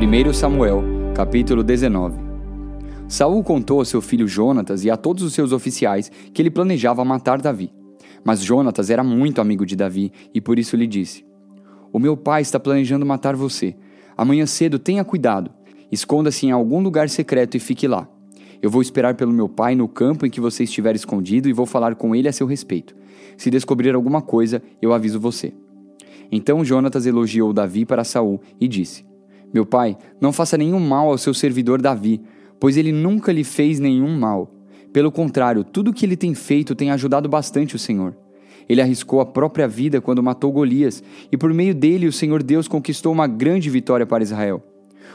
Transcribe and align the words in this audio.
1 0.00 0.32
Samuel, 0.32 0.84
capítulo 1.12 1.64
19. 1.64 2.20
Saul 3.08 3.42
contou 3.42 3.80
a 3.80 3.84
seu 3.84 4.00
filho 4.00 4.28
Jonatas 4.28 4.84
e 4.84 4.90
a 4.90 4.96
todos 4.96 5.24
os 5.24 5.34
seus 5.34 5.50
oficiais 5.50 6.08
que 6.32 6.40
ele 6.40 6.52
planejava 6.52 7.04
matar 7.04 7.40
Davi. 7.40 7.72
Mas 8.22 8.40
Jonatas 8.40 8.90
era 8.90 9.02
muito 9.02 9.40
amigo 9.40 9.66
de 9.66 9.74
Davi 9.74 10.12
e 10.32 10.40
por 10.40 10.56
isso 10.56 10.76
lhe 10.76 10.86
disse: 10.86 11.24
O 11.92 11.98
meu 11.98 12.16
pai 12.16 12.42
está 12.42 12.60
planejando 12.60 13.04
matar 13.04 13.34
você. 13.34 13.74
Amanhã 14.16 14.46
cedo 14.46 14.78
tenha 14.78 15.04
cuidado. 15.04 15.50
Esconda-se 15.90 16.46
em 16.46 16.52
algum 16.52 16.80
lugar 16.80 17.08
secreto 17.08 17.56
e 17.56 17.60
fique 17.60 17.88
lá. 17.88 18.08
Eu 18.62 18.70
vou 18.70 18.80
esperar 18.80 19.16
pelo 19.16 19.32
meu 19.32 19.48
pai 19.48 19.74
no 19.74 19.88
campo 19.88 20.24
em 20.24 20.30
que 20.30 20.40
você 20.40 20.62
estiver 20.62 20.94
escondido 20.94 21.48
e 21.48 21.52
vou 21.52 21.66
falar 21.66 21.96
com 21.96 22.14
ele 22.14 22.28
a 22.28 22.32
seu 22.32 22.46
respeito. 22.46 22.94
Se 23.36 23.50
descobrir 23.50 23.92
alguma 23.96 24.22
coisa, 24.22 24.62
eu 24.80 24.92
aviso 24.92 25.18
você. 25.18 25.52
Então 26.30 26.64
Jonatas 26.64 27.04
elogiou 27.04 27.52
Davi 27.52 27.84
para 27.84 28.04
Saul 28.04 28.40
e 28.60 28.68
disse: 28.68 29.07
meu 29.52 29.64
pai, 29.64 29.96
não 30.20 30.32
faça 30.32 30.58
nenhum 30.58 30.80
mal 30.80 31.08
ao 31.08 31.18
seu 31.18 31.32
servidor 31.32 31.80
Davi, 31.80 32.20
pois 32.60 32.76
ele 32.76 32.92
nunca 32.92 33.32
lhe 33.32 33.44
fez 33.44 33.78
nenhum 33.78 34.18
mal. 34.18 34.52
Pelo 34.92 35.12
contrário, 35.12 35.64
tudo 35.64 35.90
o 35.90 35.94
que 35.94 36.04
ele 36.04 36.16
tem 36.16 36.34
feito 36.34 36.74
tem 36.74 36.90
ajudado 36.90 37.28
bastante 37.28 37.76
o 37.76 37.78
Senhor. 37.78 38.16
Ele 38.68 38.82
arriscou 38.82 39.20
a 39.20 39.26
própria 39.26 39.66
vida 39.66 40.00
quando 40.00 40.22
matou 40.22 40.52
Golias, 40.52 41.02
e 41.32 41.36
por 41.36 41.52
meio 41.54 41.74
dele 41.74 42.06
o 42.06 42.12
Senhor 42.12 42.42
Deus 42.42 42.68
conquistou 42.68 43.12
uma 43.12 43.26
grande 43.26 43.70
vitória 43.70 44.06
para 44.06 44.22
Israel. 44.22 44.62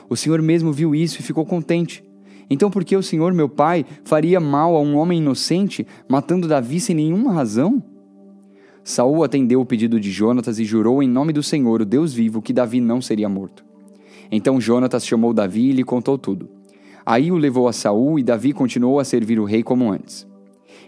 O 0.09 0.15
Senhor 0.15 0.41
mesmo 0.41 0.71
viu 0.71 0.95
isso 0.95 1.19
e 1.19 1.23
ficou 1.23 1.45
contente. 1.45 2.03
Então, 2.49 2.69
por 2.69 2.83
que 2.83 2.95
o 2.95 3.03
Senhor, 3.03 3.33
meu 3.33 3.47
pai, 3.47 3.85
faria 4.03 4.39
mal 4.39 4.75
a 4.75 4.81
um 4.81 4.97
homem 4.97 5.19
inocente, 5.19 5.87
matando 6.09 6.47
Davi 6.47 6.79
sem 6.79 6.95
nenhuma 6.95 7.31
razão? 7.31 7.81
Saul 8.83 9.23
atendeu 9.23 9.61
o 9.61 9.65
pedido 9.65 9.99
de 9.99 10.11
Jonatas 10.11 10.59
e 10.59 10.65
jurou 10.65 11.01
em 11.01 11.07
nome 11.07 11.31
do 11.31 11.41
Senhor, 11.41 11.81
o 11.81 11.85
Deus 11.85 12.13
vivo, 12.13 12.41
que 12.41 12.51
Davi 12.51 12.81
não 12.81 13.01
seria 13.01 13.29
morto. 13.29 13.72
Então 14.35 14.59
Jonatas 14.59 15.05
chamou 15.05 15.31
Davi 15.31 15.69
e 15.69 15.71
lhe 15.73 15.83
contou 15.83 16.17
tudo. 16.17 16.49
Aí 17.05 17.31
o 17.31 17.37
levou 17.37 17.67
a 17.67 17.71
Saul 17.71 18.17
e 18.17 18.23
Davi 18.23 18.51
continuou 18.51 18.99
a 18.99 19.05
servir 19.05 19.39
o 19.39 19.45
rei 19.45 19.61
como 19.61 19.91
antes. 19.91 20.27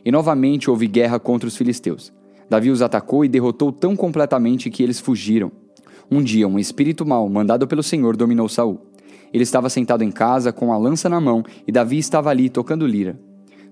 E 0.04 0.12
novamente 0.12 0.68
houve 0.68 0.88
guerra 0.88 1.20
contra 1.20 1.48
os 1.48 1.56
filisteus. 1.56 2.12
Davi 2.50 2.72
os 2.72 2.82
atacou 2.82 3.24
e 3.24 3.30
derrotou 3.30 3.72
tão 3.72 3.96
completamente 3.96 4.72
que 4.72 4.82
eles 4.82 5.00
fugiram. 5.00 5.52
Um 6.10 6.24
dia, 6.24 6.48
um 6.48 6.58
espírito 6.58 7.06
mau, 7.06 7.30
mandado 7.30 7.68
pelo 7.68 7.84
Senhor, 7.84 8.18
dominou 8.18 8.50
Saul. 8.50 8.82
Ele 9.32 9.44
estava 9.44 9.70
sentado 9.70 10.04
em 10.04 10.12
casa 10.12 10.52
com 10.52 10.74
a 10.74 10.78
lança 10.80 11.08
na 11.08 11.22
mão 11.22 11.44
e 11.68 11.72
Davi 11.72 12.00
estava 12.00 12.32
ali 12.32 12.50
tocando 12.50 12.88
lira. 12.88 13.20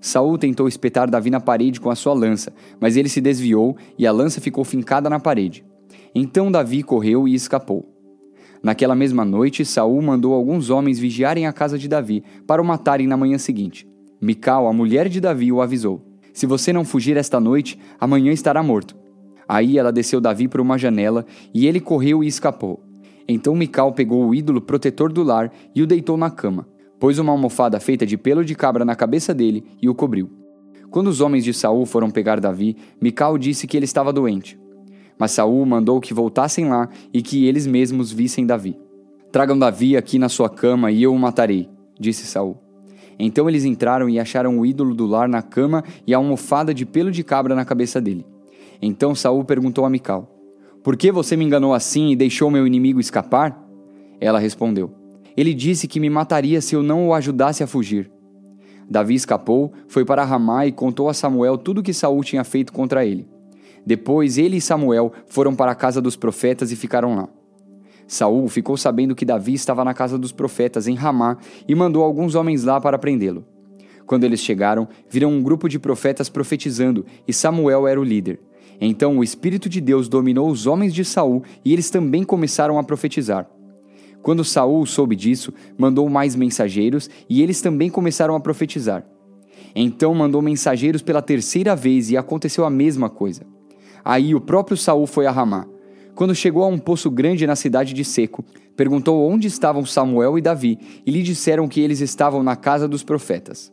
Saul 0.00 0.38
tentou 0.38 0.68
espetar 0.68 1.10
Davi 1.10 1.30
na 1.30 1.40
parede 1.40 1.80
com 1.80 1.90
a 1.90 1.96
sua 1.96 2.14
lança, 2.14 2.52
mas 2.78 2.96
ele 2.96 3.08
se 3.08 3.20
desviou 3.20 3.76
e 3.98 4.06
a 4.06 4.12
lança 4.12 4.40
ficou 4.40 4.62
fincada 4.62 5.10
na 5.10 5.18
parede. 5.18 5.64
Então 6.14 6.52
Davi 6.52 6.84
correu 6.84 7.26
e 7.26 7.34
escapou. 7.34 7.93
Naquela 8.64 8.94
mesma 8.94 9.26
noite, 9.26 9.62
Saul 9.62 10.00
mandou 10.00 10.32
alguns 10.32 10.70
homens 10.70 10.98
vigiarem 10.98 11.46
a 11.46 11.52
casa 11.52 11.78
de 11.78 11.86
Davi 11.86 12.24
para 12.46 12.62
o 12.62 12.64
matarem 12.64 13.06
na 13.06 13.14
manhã 13.14 13.36
seguinte. 13.36 13.86
Mical, 14.18 14.66
a 14.66 14.72
mulher 14.72 15.06
de 15.10 15.20
Davi, 15.20 15.52
o 15.52 15.60
avisou: 15.60 16.00
Se 16.32 16.46
você 16.46 16.72
não 16.72 16.82
fugir 16.82 17.18
esta 17.18 17.38
noite, 17.38 17.78
amanhã 18.00 18.32
estará 18.32 18.62
morto. 18.62 18.96
Aí 19.46 19.76
ela 19.76 19.92
desceu 19.92 20.18
Davi 20.18 20.48
por 20.48 20.62
uma 20.62 20.78
janela 20.78 21.26
e 21.52 21.66
ele 21.66 21.78
correu 21.78 22.24
e 22.24 22.26
escapou. 22.26 22.82
Então 23.28 23.54
Mical 23.54 23.92
pegou 23.92 24.26
o 24.26 24.34
ídolo 24.34 24.62
protetor 24.62 25.12
do 25.12 25.22
lar 25.22 25.52
e 25.74 25.82
o 25.82 25.86
deitou 25.86 26.16
na 26.16 26.30
cama, 26.30 26.66
pôs 26.98 27.18
uma 27.18 27.32
almofada 27.32 27.78
feita 27.78 28.06
de 28.06 28.16
pelo 28.16 28.42
de 28.42 28.54
cabra 28.54 28.82
na 28.82 28.96
cabeça 28.96 29.34
dele 29.34 29.62
e 29.82 29.90
o 29.90 29.94
cobriu. 29.94 30.30
Quando 30.90 31.08
os 31.08 31.20
homens 31.20 31.44
de 31.44 31.52
Saul 31.52 31.84
foram 31.84 32.10
pegar 32.10 32.40
Davi, 32.40 32.78
Mical 32.98 33.36
disse 33.36 33.66
que 33.66 33.76
ele 33.76 33.84
estava 33.84 34.10
doente. 34.10 34.58
Mas 35.18 35.32
Saul 35.32 35.64
mandou 35.64 36.00
que 36.00 36.14
voltassem 36.14 36.68
lá 36.68 36.88
e 37.12 37.22
que 37.22 37.46
eles 37.46 37.66
mesmos 37.66 38.10
vissem 38.12 38.46
Davi. 38.46 38.76
Tragam 39.30 39.58
Davi 39.58 39.96
aqui 39.96 40.18
na 40.18 40.28
sua 40.28 40.48
cama 40.48 40.90
e 40.90 41.02
eu 41.02 41.12
o 41.12 41.18
matarei, 41.18 41.68
disse 41.98 42.26
Saul. 42.26 42.56
Então 43.18 43.48
eles 43.48 43.64
entraram 43.64 44.08
e 44.08 44.18
acharam 44.18 44.58
o 44.58 44.66
ídolo 44.66 44.94
do 44.94 45.06
lar 45.06 45.28
na 45.28 45.42
cama 45.42 45.84
e 46.06 46.14
a 46.14 46.16
almofada 46.16 46.74
de 46.74 46.84
pelo 46.84 47.10
de 47.10 47.22
cabra 47.22 47.54
na 47.54 47.64
cabeça 47.64 48.00
dele. 48.00 48.26
Então 48.82 49.14
Saul 49.14 49.44
perguntou 49.44 49.84
a 49.84 49.90
Mical: 49.90 50.28
Por 50.82 50.96
que 50.96 51.12
você 51.12 51.36
me 51.36 51.44
enganou 51.44 51.74
assim 51.74 52.10
e 52.10 52.16
deixou 52.16 52.50
meu 52.50 52.66
inimigo 52.66 53.00
escapar? 53.00 53.60
Ela 54.20 54.38
respondeu: 54.38 54.92
Ele 55.36 55.54
disse 55.54 55.86
que 55.86 56.00
me 56.00 56.10
mataria 56.10 56.60
se 56.60 56.74
eu 56.74 56.82
não 56.82 57.08
o 57.08 57.14
ajudasse 57.14 57.62
a 57.62 57.66
fugir. 57.66 58.10
Davi 58.88 59.14
escapou, 59.14 59.72
foi 59.88 60.04
para 60.04 60.24
Ramá 60.24 60.66
e 60.66 60.72
contou 60.72 61.08
a 61.08 61.14
Samuel 61.14 61.56
tudo 61.56 61.78
o 61.80 61.82
que 61.82 61.94
Saul 61.94 62.22
tinha 62.22 62.44
feito 62.44 62.72
contra 62.72 63.04
ele. 63.04 63.26
Depois 63.86 64.38
ele 64.38 64.56
e 64.56 64.60
Samuel 64.60 65.12
foram 65.26 65.54
para 65.54 65.72
a 65.72 65.74
casa 65.74 66.00
dos 66.00 66.16
profetas 66.16 66.72
e 66.72 66.76
ficaram 66.76 67.14
lá. 67.14 67.28
Saul 68.06 68.48
ficou 68.48 68.76
sabendo 68.76 69.14
que 69.14 69.24
Davi 69.24 69.54
estava 69.54 69.84
na 69.84 69.94
casa 69.94 70.18
dos 70.18 70.32
profetas 70.32 70.86
em 70.86 70.94
Ramá 70.94 71.38
e 71.66 71.74
mandou 71.74 72.02
alguns 72.02 72.34
homens 72.34 72.64
lá 72.64 72.80
para 72.80 72.98
prendê-lo. 72.98 73.44
Quando 74.06 74.24
eles 74.24 74.40
chegaram, 74.40 74.86
viram 75.08 75.30
um 75.30 75.42
grupo 75.42 75.68
de 75.68 75.78
profetas 75.78 76.28
profetizando 76.28 77.06
e 77.26 77.32
Samuel 77.32 77.86
era 77.86 78.00
o 78.00 78.04
líder. 78.04 78.40
Então 78.80 79.18
o 79.18 79.24
espírito 79.24 79.68
de 79.68 79.80
Deus 79.80 80.08
dominou 80.08 80.50
os 80.50 80.66
homens 80.66 80.92
de 80.92 81.04
Saul 81.04 81.42
e 81.64 81.72
eles 81.72 81.90
também 81.90 82.24
começaram 82.24 82.78
a 82.78 82.82
profetizar. 82.82 83.48
Quando 84.22 84.44
Saul 84.44 84.84
soube 84.86 85.16
disso, 85.16 85.52
mandou 85.76 86.08
mais 86.08 86.34
mensageiros 86.34 87.08
e 87.28 87.42
eles 87.42 87.60
também 87.60 87.90
começaram 87.90 88.34
a 88.34 88.40
profetizar. 88.40 89.04
Então 89.74 90.14
mandou 90.14 90.40
mensageiros 90.40 91.02
pela 91.02 91.20
terceira 91.20 91.74
vez 91.74 92.10
e 92.10 92.16
aconteceu 92.16 92.64
a 92.64 92.70
mesma 92.70 93.10
coisa. 93.10 93.53
Aí 94.04 94.34
o 94.34 94.40
próprio 94.40 94.76
Saul 94.76 95.06
foi 95.06 95.26
a 95.26 95.30
Ramá. 95.30 95.66
Quando 96.14 96.34
chegou 96.34 96.62
a 96.62 96.68
um 96.68 96.78
poço 96.78 97.10
grande 97.10 97.46
na 97.46 97.56
cidade 97.56 97.92
de 97.92 98.04
Seco, 98.04 98.44
perguntou 98.76 99.28
onde 99.28 99.48
estavam 99.48 99.84
Samuel 99.84 100.38
e 100.38 100.42
Davi, 100.42 100.78
e 101.04 101.10
lhe 101.10 101.22
disseram 101.22 101.66
que 101.66 101.80
eles 101.80 102.00
estavam 102.00 102.42
na 102.42 102.54
casa 102.54 102.86
dos 102.86 103.02
profetas. 103.02 103.72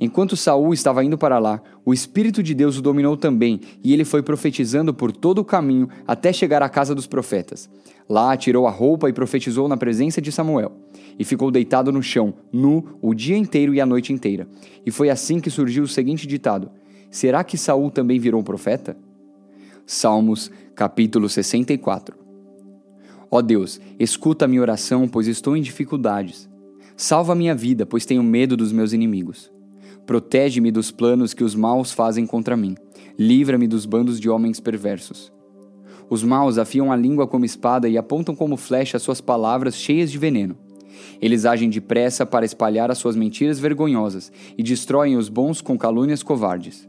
Enquanto 0.00 0.36
Saul 0.36 0.72
estava 0.72 1.04
indo 1.04 1.18
para 1.18 1.38
lá, 1.38 1.60
o 1.84 1.92
Espírito 1.92 2.42
de 2.42 2.54
Deus 2.54 2.78
o 2.78 2.82
dominou 2.82 3.16
também, 3.16 3.60
e 3.84 3.92
ele 3.92 4.04
foi 4.04 4.22
profetizando 4.22 4.92
por 4.94 5.12
todo 5.12 5.38
o 5.38 5.44
caminho 5.44 5.88
até 6.06 6.32
chegar 6.32 6.62
à 6.62 6.68
casa 6.68 6.94
dos 6.94 7.06
profetas. 7.06 7.68
Lá 8.08 8.36
tirou 8.36 8.66
a 8.66 8.70
roupa 8.70 9.08
e 9.08 9.12
profetizou 9.12 9.68
na 9.68 9.76
presença 9.76 10.20
de 10.20 10.32
Samuel, 10.32 10.72
e 11.18 11.24
ficou 11.24 11.50
deitado 11.50 11.92
no 11.92 12.02
chão, 12.02 12.34
nu, 12.52 12.98
o 13.00 13.14
dia 13.14 13.36
inteiro 13.36 13.74
e 13.74 13.80
a 13.80 13.86
noite 13.86 14.12
inteira. 14.12 14.48
E 14.84 14.90
foi 14.90 15.10
assim 15.10 15.38
que 15.40 15.50
surgiu 15.50 15.84
o 15.84 15.88
seguinte 15.88 16.26
ditado: 16.26 16.70
Será 17.10 17.44
que 17.44 17.58
Saul 17.58 17.90
também 17.90 18.18
virou 18.18 18.42
profeta? 18.42 18.96
Salmos, 19.86 20.50
capítulo 20.74 21.28
64. 21.28 22.16
Ó 23.30 23.42
Deus, 23.42 23.80
escuta 23.98 24.44
a 24.44 24.48
minha 24.48 24.60
oração, 24.60 25.08
pois 25.08 25.26
estou 25.26 25.56
em 25.56 25.62
dificuldades. 25.62 26.48
Salva 26.96 27.34
minha 27.34 27.54
vida, 27.54 27.84
pois 27.84 28.06
tenho 28.06 28.22
medo 28.22 28.56
dos 28.56 28.72
meus 28.72 28.92
inimigos. 28.92 29.50
Protege-me 30.06 30.70
dos 30.70 30.90
planos 30.90 31.34
que 31.34 31.42
os 31.42 31.54
maus 31.54 31.92
fazem 31.92 32.26
contra 32.26 32.56
mim. 32.56 32.76
Livra-me 33.18 33.66
dos 33.66 33.86
bandos 33.86 34.20
de 34.20 34.30
homens 34.30 34.60
perversos. 34.60 35.32
Os 36.08 36.22
maus 36.22 36.58
afiam 36.58 36.92
a 36.92 36.96
língua 36.96 37.26
como 37.26 37.44
espada 37.44 37.88
e 37.88 37.96
apontam 37.98 38.34
como 38.34 38.56
flecha 38.56 38.98
suas 38.98 39.20
palavras 39.20 39.74
cheias 39.74 40.10
de 40.10 40.18
veneno. 40.18 40.56
Eles 41.20 41.44
agem 41.44 41.70
depressa 41.70 42.26
para 42.26 42.44
espalhar 42.44 42.90
as 42.90 42.98
suas 42.98 43.16
mentiras 43.16 43.58
vergonhosas 43.58 44.30
e 44.56 44.62
destroem 44.62 45.16
os 45.16 45.28
bons 45.28 45.60
com 45.60 45.78
calúnias 45.78 46.22
covardes. 46.22 46.88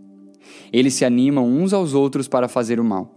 Eles 0.72 0.94
se 0.94 1.06
animam 1.06 1.47
uns 1.47 1.74
aos 1.74 1.94
outros 1.94 2.28
para 2.28 2.47
fazer 2.47 2.80
o 2.80 2.84
mal. 2.84 3.14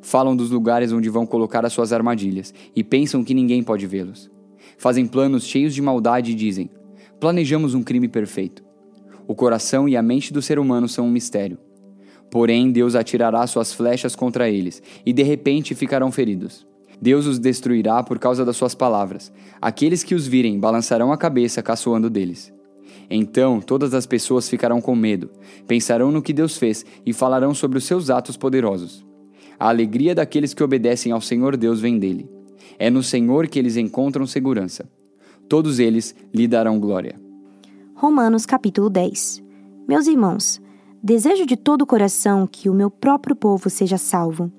Falam 0.00 0.36
dos 0.36 0.50
lugares 0.50 0.92
onde 0.92 1.08
vão 1.08 1.26
colocar 1.26 1.64
as 1.64 1.72
suas 1.72 1.92
armadilhas 1.92 2.54
e 2.74 2.82
pensam 2.82 3.24
que 3.24 3.34
ninguém 3.34 3.62
pode 3.62 3.86
vê-los. 3.86 4.30
Fazem 4.78 5.06
planos 5.06 5.44
cheios 5.44 5.74
de 5.74 5.82
maldade 5.82 6.32
e 6.32 6.34
dizem: 6.34 6.70
Planejamos 7.18 7.74
um 7.74 7.82
crime 7.82 8.08
perfeito. 8.08 8.64
O 9.26 9.34
coração 9.34 9.88
e 9.88 9.96
a 9.96 10.02
mente 10.02 10.32
do 10.32 10.40
ser 10.40 10.58
humano 10.58 10.88
são 10.88 11.06
um 11.06 11.10
mistério. 11.10 11.58
Porém, 12.30 12.70
Deus 12.70 12.94
atirará 12.94 13.46
suas 13.46 13.72
flechas 13.72 14.14
contra 14.14 14.48
eles 14.48 14.82
e 15.04 15.12
de 15.12 15.22
repente 15.22 15.74
ficarão 15.74 16.10
feridos. 16.10 16.66
Deus 17.00 17.26
os 17.26 17.38
destruirá 17.38 18.02
por 18.02 18.18
causa 18.18 18.44
das 18.44 18.56
suas 18.56 18.74
palavras. 18.74 19.32
Aqueles 19.60 20.04
que 20.04 20.14
os 20.14 20.26
virem 20.26 20.58
balançarão 20.58 21.12
a 21.12 21.16
cabeça 21.16 21.62
caçoando 21.62 22.10
deles. 22.10 22.52
Então 23.10 23.60
todas 23.60 23.94
as 23.94 24.06
pessoas 24.06 24.48
ficarão 24.48 24.80
com 24.80 24.94
medo, 24.94 25.30
pensarão 25.66 26.10
no 26.10 26.22
que 26.22 26.32
Deus 26.32 26.56
fez 26.56 26.84
e 27.04 27.12
falarão 27.12 27.54
sobre 27.54 27.78
os 27.78 27.84
seus 27.84 28.10
atos 28.10 28.36
poderosos. 28.36 29.04
A 29.58 29.68
alegria 29.68 30.14
daqueles 30.14 30.54
que 30.54 30.62
obedecem 30.62 31.12
ao 31.12 31.20
Senhor 31.20 31.56
Deus 31.56 31.80
vem 31.80 31.98
dele. 31.98 32.28
É 32.78 32.88
no 32.88 33.02
Senhor 33.02 33.46
que 33.46 33.58
eles 33.58 33.76
encontram 33.76 34.26
segurança. 34.26 34.88
Todos 35.48 35.78
eles 35.78 36.14
lhe 36.32 36.46
darão 36.46 36.78
glória. 36.78 37.20
Romanos 37.94 38.46
capítulo 38.46 38.88
10 38.88 39.42
Meus 39.86 40.06
irmãos, 40.06 40.60
desejo 41.02 41.44
de 41.44 41.56
todo 41.56 41.82
o 41.82 41.86
coração 41.86 42.46
que 42.46 42.70
o 42.70 42.74
meu 42.74 42.90
próprio 42.90 43.34
povo 43.34 43.68
seja 43.68 43.98
salvo, 43.98 44.50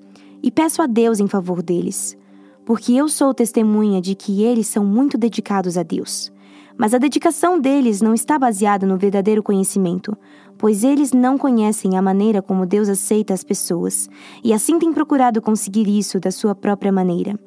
e 0.42 0.50
peço 0.50 0.82
a 0.82 0.86
Deus 0.86 1.18
em 1.18 1.26
favor 1.26 1.62
deles, 1.62 2.16
porque 2.64 2.92
eu 2.92 3.08
sou 3.08 3.32
testemunha 3.32 4.00
de 4.00 4.14
que 4.14 4.42
eles 4.42 4.66
são 4.66 4.84
muito 4.84 5.16
dedicados 5.16 5.78
a 5.78 5.82
Deus. 5.82 6.30
Mas 6.76 6.94
a 6.94 6.98
dedicação 6.98 7.58
deles 7.60 8.00
não 8.00 8.14
está 8.14 8.38
baseada 8.38 8.86
no 8.86 8.96
verdadeiro 8.96 9.42
conhecimento, 9.42 10.16
pois 10.56 10.84
eles 10.84 11.12
não 11.12 11.36
conhecem 11.36 11.96
a 11.96 12.02
maneira 12.02 12.40
como 12.40 12.66
Deus 12.66 12.88
aceita 12.88 13.34
as 13.34 13.44
pessoas, 13.44 14.08
e 14.42 14.52
assim 14.52 14.78
têm 14.78 14.92
procurado 14.92 15.42
conseguir 15.42 15.88
isso 15.88 16.18
da 16.18 16.30
sua 16.30 16.54
própria 16.54 16.92
maneira. 16.92 17.38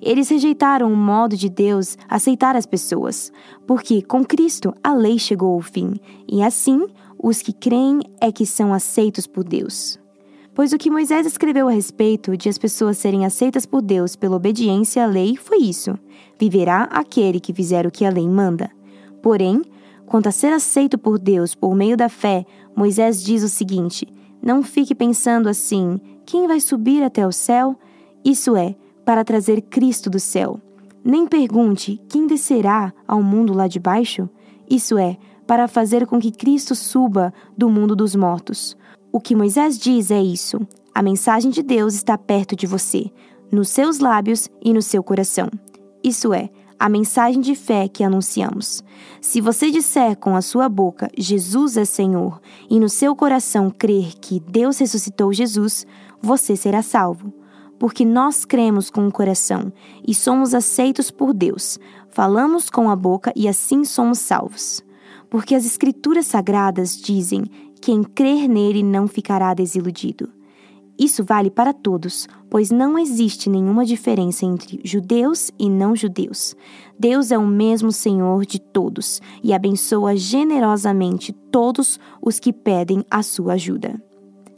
Eles 0.00 0.28
rejeitaram 0.28 0.92
o 0.92 0.96
modo 0.96 1.36
de 1.36 1.48
Deus 1.48 1.96
aceitar 2.08 2.56
as 2.56 2.66
pessoas, 2.66 3.32
porque 3.66 4.02
com 4.02 4.24
Cristo 4.24 4.74
a 4.82 4.94
lei 4.94 5.18
chegou 5.18 5.54
ao 5.54 5.60
fim, 5.60 5.94
e 6.28 6.42
assim 6.42 6.86
os 7.22 7.42
que 7.42 7.52
creem 7.52 8.00
é 8.20 8.32
que 8.32 8.46
são 8.46 8.72
aceitos 8.72 9.26
por 9.26 9.44
Deus. 9.44 9.99
Pois 10.60 10.74
o 10.74 10.76
que 10.76 10.90
Moisés 10.90 11.24
escreveu 11.24 11.68
a 11.68 11.70
respeito 11.70 12.36
de 12.36 12.46
as 12.46 12.58
pessoas 12.58 12.98
serem 12.98 13.24
aceitas 13.24 13.64
por 13.64 13.80
Deus 13.80 14.14
pela 14.14 14.36
obediência 14.36 15.02
à 15.02 15.06
lei 15.06 15.34
foi 15.34 15.56
isso: 15.56 15.98
viverá 16.38 16.82
aquele 16.82 17.40
que 17.40 17.54
fizer 17.54 17.86
o 17.86 17.90
que 17.90 18.04
a 18.04 18.10
lei 18.10 18.28
manda. 18.28 18.70
Porém, 19.22 19.62
quanto 20.04 20.28
a 20.28 20.30
ser 20.30 20.52
aceito 20.52 20.98
por 20.98 21.18
Deus 21.18 21.54
por 21.54 21.74
meio 21.74 21.96
da 21.96 22.10
fé, 22.10 22.44
Moisés 22.76 23.24
diz 23.24 23.42
o 23.42 23.48
seguinte: 23.48 24.06
Não 24.42 24.62
fique 24.62 24.94
pensando 24.94 25.48
assim: 25.48 25.98
quem 26.26 26.46
vai 26.46 26.60
subir 26.60 27.02
até 27.02 27.26
o 27.26 27.32
céu? 27.32 27.74
Isso 28.22 28.54
é, 28.54 28.76
para 29.02 29.24
trazer 29.24 29.62
Cristo 29.62 30.10
do 30.10 30.20
céu. 30.20 30.60
Nem 31.02 31.26
pergunte 31.26 31.98
quem 32.06 32.26
descerá 32.26 32.92
ao 33.08 33.22
mundo 33.22 33.54
lá 33.54 33.66
de 33.66 33.80
baixo. 33.80 34.28
Isso 34.68 34.98
é, 34.98 35.16
para 35.50 35.66
fazer 35.66 36.06
com 36.06 36.20
que 36.20 36.30
Cristo 36.30 36.76
suba 36.76 37.34
do 37.58 37.68
mundo 37.68 37.96
dos 37.96 38.14
mortos. 38.14 38.76
O 39.10 39.20
que 39.20 39.34
Moisés 39.34 39.76
diz 39.76 40.12
é 40.12 40.22
isso: 40.22 40.60
a 40.94 41.02
mensagem 41.02 41.50
de 41.50 41.60
Deus 41.60 41.94
está 41.94 42.16
perto 42.16 42.54
de 42.54 42.68
você, 42.68 43.10
nos 43.50 43.68
seus 43.68 43.98
lábios 43.98 44.48
e 44.64 44.72
no 44.72 44.80
seu 44.80 45.02
coração. 45.02 45.50
Isso 46.04 46.32
é, 46.32 46.50
a 46.78 46.88
mensagem 46.88 47.40
de 47.40 47.56
fé 47.56 47.88
que 47.88 48.04
anunciamos. 48.04 48.84
Se 49.20 49.40
você 49.40 49.72
disser 49.72 50.16
com 50.18 50.36
a 50.36 50.40
sua 50.40 50.68
boca 50.68 51.10
Jesus 51.18 51.76
é 51.76 51.84
Senhor 51.84 52.40
e 52.70 52.78
no 52.78 52.88
seu 52.88 53.16
coração 53.16 53.70
crer 53.70 54.12
que 54.20 54.38
Deus 54.38 54.78
ressuscitou 54.78 55.32
Jesus, 55.32 55.84
você 56.22 56.54
será 56.54 56.80
salvo. 56.80 57.34
Porque 57.76 58.04
nós 58.04 58.44
cremos 58.44 58.88
com 58.88 59.04
o 59.04 59.12
coração 59.12 59.72
e 60.06 60.14
somos 60.14 60.54
aceitos 60.54 61.10
por 61.10 61.34
Deus, 61.34 61.76
falamos 62.08 62.70
com 62.70 62.88
a 62.88 62.94
boca 62.94 63.32
e 63.34 63.48
assim 63.48 63.84
somos 63.84 64.20
salvos. 64.20 64.88
Porque 65.30 65.54
as 65.54 65.64
Escrituras 65.64 66.26
Sagradas 66.26 66.96
dizem 66.96 67.44
quem 67.80 68.02
crer 68.02 68.48
nele 68.48 68.82
não 68.82 69.06
ficará 69.06 69.54
desiludido. 69.54 70.28
Isso 70.98 71.24
vale 71.24 71.50
para 71.50 71.72
todos, 71.72 72.28
pois 72.50 72.70
não 72.70 72.98
existe 72.98 73.48
nenhuma 73.48 73.86
diferença 73.86 74.44
entre 74.44 74.80
judeus 74.84 75.50
e 75.58 75.70
não 75.70 75.96
judeus. 75.96 76.54
Deus 76.98 77.30
é 77.30 77.38
o 77.38 77.46
mesmo 77.46 77.90
Senhor 77.90 78.44
de 78.44 78.60
todos 78.60 79.22
e 79.42 79.54
abençoa 79.54 80.14
generosamente 80.14 81.32
todos 81.32 81.98
os 82.20 82.38
que 82.38 82.52
pedem 82.52 83.02
a 83.10 83.22
sua 83.22 83.54
ajuda. 83.54 83.98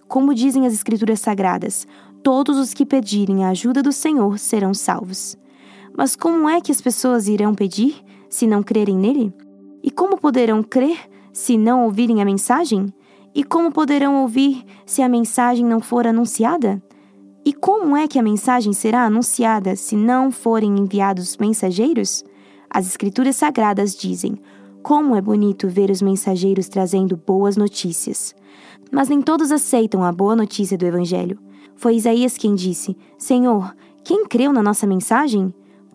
Como 0.09 0.35
dizem 0.35 0.67
as 0.67 0.73
Escrituras 0.73 1.21
Sagradas, 1.21 1.87
todos 2.25 2.59
os 2.59 2.75
que 2.75 2.85
pedirem 2.85 3.45
a 3.45 3.51
ajuda 3.51 3.81
do 3.81 3.93
Senhor 3.93 4.37
serão 4.37 4.75
salvos. 4.75 5.37
Mas 5.97 6.17
como 6.17 6.49
é 6.49 6.61
que 6.61 6.73
as 6.73 6.81
pessoas 6.81 7.29
irão 7.29 7.55
pedir 7.55 8.03
se 8.29 8.49
não 8.49 8.65
crerem 8.65 8.97
nele? 8.97 9.33
E 9.83 9.91
como 9.91 10.19
poderão 10.19 10.63
crer 10.63 10.99
se 11.33 11.57
não 11.59 11.85
ouvirem 11.85 12.23
a 12.23 12.25
mensagem? 12.25 12.93
E 13.35 13.43
como 13.43 13.73
poderão 13.73 14.23
ouvir 14.23 14.65
se 14.85 15.03
a 15.03 15.09
mensagem 15.09 15.65
não 15.65 15.81
for 15.81 16.07
anunciada? 16.07 16.83
E 17.45 17.53
como 17.53 17.97
é 17.97 18.07
que 18.07 18.19
a 18.19 18.23
mensagem 18.23 18.73
será 18.73 19.05
anunciada 19.05 19.75
se 19.75 19.97
não 19.97 20.31
forem 20.31 20.79
enviados 20.79 21.37
mensageiros? 21.37 22.25
As 22.71 22.87
Escrituras 22.87 23.37
Sagradas 23.37 23.97
dizem: 23.97 24.39
Como 24.83 25.17
é 25.17 25.21
bonito 25.21 25.69
ver 25.69 25.91
os 25.91 26.01
mensageiros 26.01 26.69
trazendo 26.69 27.17
boas 27.17 27.57
notícias. 27.57 28.35
Mas 28.93 29.09
nem 29.09 29.21
todos 29.21 29.51
aceitam 29.51 30.05
a 30.05 30.13
boa 30.13 30.37
notícia 30.37 30.79
do 30.79 30.87
Evangelho. 30.87 31.39
Foi 31.75 31.97
Isaías 31.97 32.37
quem 32.39 32.55
disse: 32.55 32.97
Senhor, 33.19 33.75
quem 34.05 34.25
creu 34.27 34.53
na 34.53 34.63
nossa 34.63 34.87
mensagem? 34.87 35.53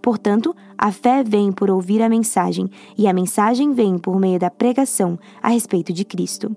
Portanto, 0.07 0.55
a 0.77 0.89
fé 0.89 1.21
vem 1.21 1.51
por 1.51 1.69
ouvir 1.69 2.01
a 2.01 2.07
mensagem, 2.07 2.69
e 2.97 3.09
a 3.09 3.13
mensagem 3.13 3.73
vem 3.73 3.97
por 3.97 4.17
meio 4.17 4.39
da 4.39 4.49
pregação 4.49 5.19
a 5.43 5.49
respeito 5.49 5.91
de 5.91 6.05
Cristo. 6.05 6.55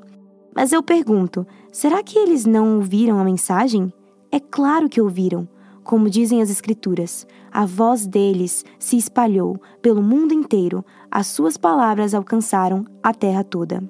Mas 0.54 0.70
eu 0.70 0.84
pergunto: 0.84 1.44
será 1.72 2.00
que 2.00 2.16
eles 2.16 2.46
não 2.46 2.76
ouviram 2.76 3.18
a 3.18 3.24
mensagem? 3.24 3.92
É 4.30 4.38
claro 4.38 4.88
que 4.88 5.00
ouviram. 5.00 5.48
Como 5.82 6.08
dizem 6.08 6.40
as 6.40 6.48
Escrituras, 6.48 7.26
a 7.50 7.66
voz 7.66 8.06
deles 8.06 8.64
se 8.78 8.96
espalhou 8.96 9.60
pelo 9.82 10.00
mundo 10.00 10.32
inteiro, 10.32 10.84
as 11.10 11.26
suas 11.26 11.56
palavras 11.56 12.14
alcançaram 12.14 12.84
a 13.02 13.12
terra 13.12 13.42
toda. 13.42 13.82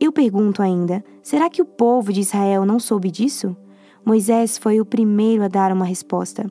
Eu 0.00 0.10
pergunto 0.10 0.60
ainda: 0.60 1.04
será 1.22 1.48
que 1.48 1.62
o 1.62 1.64
povo 1.64 2.12
de 2.12 2.18
Israel 2.18 2.66
não 2.66 2.80
soube 2.80 3.12
disso? 3.12 3.56
Moisés 4.04 4.58
foi 4.58 4.80
o 4.80 4.84
primeiro 4.84 5.44
a 5.44 5.46
dar 5.46 5.72
uma 5.72 5.84
resposta. 5.84 6.50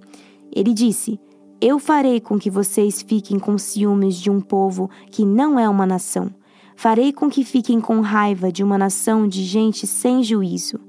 Ele 0.50 0.74
disse: 0.74 1.20
Eu 1.60 1.80
farei 1.80 2.20
com 2.20 2.38
que 2.38 2.52
vocês 2.52 3.02
fiquem 3.02 3.40
com 3.40 3.58
ciúmes 3.58 4.16
de 4.16 4.30
um 4.30 4.40
povo 4.40 4.92
que 5.10 5.26
não 5.26 5.58
é 5.58 5.68
uma 5.68 5.88
nação. 5.88 6.30
Farei 6.76 7.12
com 7.12 7.32
que 7.32 7.44
fiquem 7.44 7.82
com 7.82 8.00
raiva 8.00 8.52
de 8.52 8.64
uma 8.64 8.78
nação 8.78 9.28
de 9.28 9.44
gente 9.44 9.88
sem 9.88 10.22
juízo. 10.22 10.80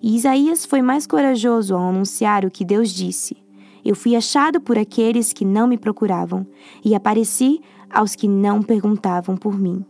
E 0.00 0.14
Isaías 0.14 0.64
foi 0.64 0.80
mais 0.80 1.08
corajoso 1.08 1.74
ao 1.74 1.88
anunciar 1.88 2.44
o 2.44 2.50
que 2.52 2.64
Deus 2.64 2.90
disse. 2.90 3.36
Eu 3.84 3.96
fui 3.96 4.14
achado 4.14 4.60
por 4.60 4.78
aqueles 4.78 5.32
que 5.32 5.44
não 5.44 5.66
me 5.66 5.76
procuravam, 5.76 6.46
e 6.84 6.94
apareci 6.94 7.60
aos 7.90 8.14
que 8.14 8.28
não 8.28 8.62
perguntavam 8.62 9.36
por 9.36 9.58
mim. 9.58 9.84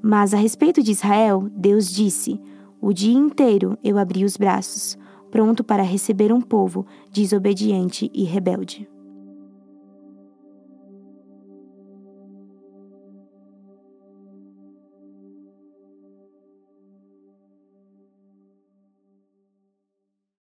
Mas 0.00 0.32
a 0.32 0.36
respeito 0.36 0.84
de 0.84 0.92
Israel, 0.92 1.50
Deus 1.50 1.90
disse: 1.90 2.40
O 2.80 2.92
dia 2.92 3.18
inteiro 3.18 3.76
eu 3.82 3.98
abri 3.98 4.24
os 4.24 4.36
braços, 4.36 4.96
pronto 5.32 5.64
para 5.64 5.82
receber 5.82 6.32
um 6.32 6.40
povo 6.40 6.86
desobediente 7.12 8.08
e 8.14 8.22
rebelde. 8.22 8.88